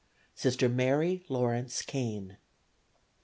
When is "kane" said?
1.83-2.37